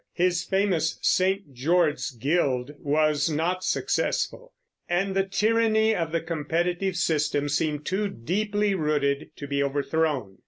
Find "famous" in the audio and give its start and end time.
0.43-0.97